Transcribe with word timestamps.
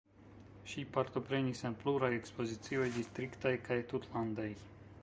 Ŝi 0.71 0.85
partoprenis 0.95 1.61
en 1.69 1.77
pluraj 1.83 2.09
ekspozicioj 2.17 2.89
distriktaj 2.99 3.55
kaj 3.71 3.79
tutlandaj. 3.95 4.51